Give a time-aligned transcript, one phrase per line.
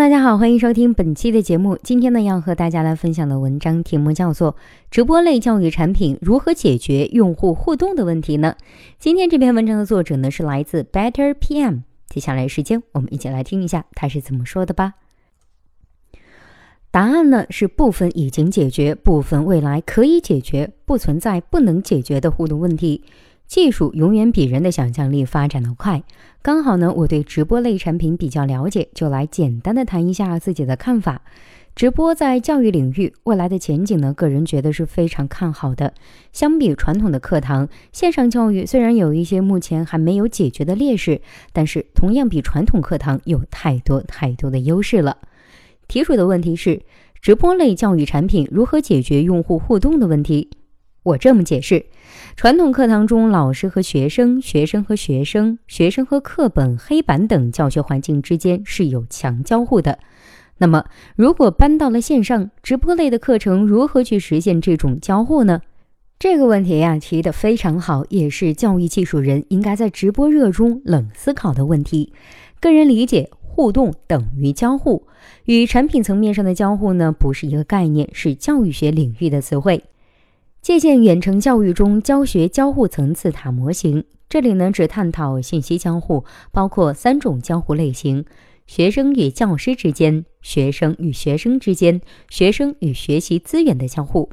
[0.00, 1.78] 大家好，欢迎收听本期的节目。
[1.82, 4.54] 今天呢，要和大家来分享的文章题目叫做
[4.90, 8.56] 《直播类教育产品如何解决用户互动的问题呢？》
[8.98, 11.80] 今天这篇文章的作者呢是来自 Better PM。
[12.08, 14.94] 接下来时间，我们一起来听一下他是怎么说的吧。
[16.90, 23.04] 答案呢是部分已经解决，部分未来可以解决，不存在不能解决的互动问题。
[23.50, 26.04] 技术永远比人的想象力发展的快。
[26.40, 31.22] 刚好呢，我对直播类产品比较了解，就来简单的谈一下自己的看法。
[31.74, 35.94] 直播在教育领域未来的前景呢，个人觉得是非常看好的。
[36.32, 41.20] 相比传统的课堂，线上教育虽然有一些目前还没有解决的劣势，
[41.52, 45.16] 但是同样比传统课堂有太多太多的优势了。
[45.88, 46.82] 提出的问题是：
[47.20, 50.50] 直播类教育产品如何解决用户互动的问题？
[51.02, 51.86] 我这么解释：
[52.36, 59.98] 传统课堂中，老师和学生、学生和学生、学生和课本、黑板等教学环境之间是有强交互的。
[60.58, 60.84] 那么，
[61.16, 65.62] 如果搬到了线上，直播类的课程如何去实现这种交互呢？
[66.18, 72.12] 这个问题呀，提得非常好，也是教育技术人应该在直播热中冷思考的问题。
[72.60, 75.06] 个人理解，互动等于交互，
[75.46, 79.82] 与产品层面上的交互呢，不是一个概念，是教育学领域的词汇。
[80.62, 88.26] 借鉴远程教育中教学交互层次塔模型，这里呢只探讨信息交互，包括三种交互类型：
[88.66, 94.28] 学生与教师之间、学生与学生之间、学生与学习资源的交互。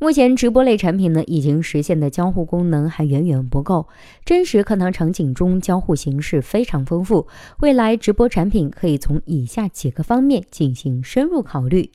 [0.00, 3.86] 目前直播类产品呢，已经实现的交互功能还远远不够，
[4.24, 7.28] 真实课堂场景中交互形式非常丰富。
[7.60, 11.92] 未来直播产品可以从以下几个方面进行深入考虑：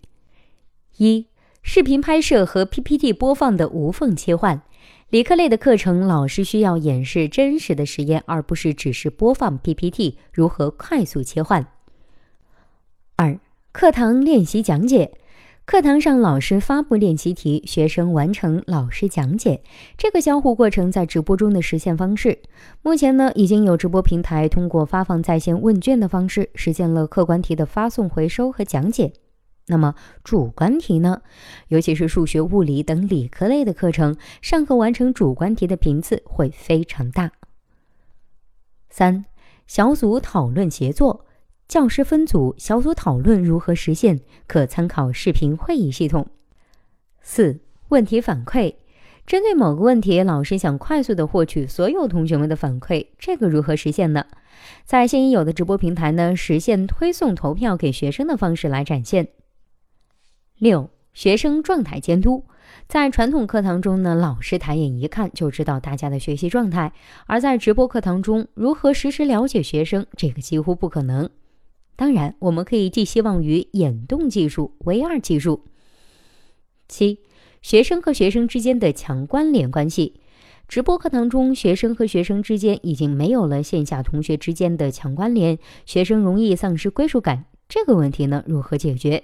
[0.96, 1.28] 一。
[1.62, 4.62] 视频拍摄和 PPT 播放的无缝切换，
[5.10, 10.18] 理科类的课程，老师需要演示真实的实验，而不是只是播放 PPT。
[10.32, 11.68] 如何快速切换？
[13.18, 13.38] 二、
[13.72, 15.12] 课堂练习讲解，
[15.66, 19.62] 课堂上老师发布练习题，学生完成老师讲解，
[19.98, 22.40] 这个交互过程在直播中的实现方式。
[22.82, 29.12] 目前呢，已经有直播平台通过发放在线问卷的方式，实现了客观题的发送、回收和讲解。
[29.68, 31.22] 那么主观题呢？
[31.68, 37.32] 尤其是数学、物理等理科类的课程，上课完成主观题的频次会非常大。
[38.90, 39.26] 三、
[39.68, 41.26] 小组讨论协作，
[41.68, 44.22] 教师分组小组讨论如何实现？
[44.48, 46.28] 可参考视频会议系统。
[47.22, 48.76] 四、问题反馈，
[49.26, 54.26] 针对某个问题，老师想快速的获取所有同学们的反馈，这个如何实现呢？
[54.86, 59.28] 在现已有的直播平台呢，实现推送投票给学生的方式来展现。
[60.58, 62.44] 六、学生状态监督，
[62.88, 66.92] 在传统课堂中呢，老师抬眼一看就知道大家的学习状态；
[67.28, 71.30] 而在直播课堂中，如何实时了解学生，这个几乎不可能。
[71.96, 75.64] 当然，我们可以寄希望于眼动技术、VR 技术。
[76.88, 77.20] 七、
[77.62, 80.20] 学生和学生之间的强关联关系，
[80.68, 87.46] 直播课堂中，学生和学生之间已经没有了线下同学之间的强关联，学生容易丧失归属感。
[87.70, 89.24] 这个问题呢，如何解决？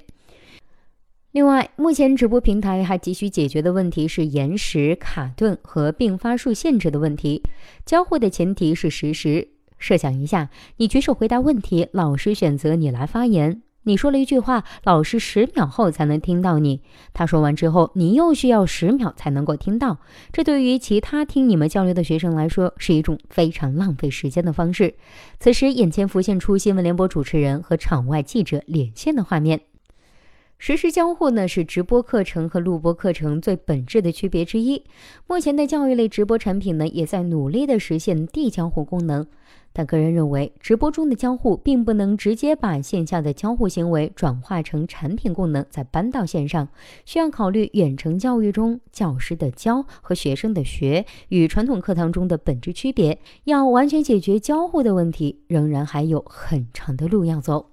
[1.33, 7.41] 另外，目前直播平台还急需解决的问题是延时、卡顿和并发数限制的问题。
[7.87, 9.47] 交互的前提是实时。
[9.79, 13.63] 设想一下，你举手回答问题，老师选择你来发言。
[13.85, 16.81] 你说了一句话，老师十秒后才能听到你。
[17.13, 19.97] 他说完之后，你又需要十秒才能够听到。
[20.31, 24.93] 这对于其他听你们交流的学生来说，是一种非常浪费时间的方式。
[25.39, 29.61] 此时，眼前浮现出新闻联播主持人和场外记者连线的画面。
[30.65, 34.81] 实时交互呢，是直播课程和录播课程最本质的区别之一。
[35.27, 39.27] 目前的教育类直播产品呢，也在努力的实现递交互功能。
[39.73, 46.69] 但个人认为，直播中的交互并不能直接把线下的交互行为转化成产品功能再搬到线上，
[47.03, 53.19] 需要考虑远程教育中教师的教和学生的学与传统课堂中的本质区别。
[53.43, 57.72] 要完全解决交互的问题，仍然还有很长的路要走。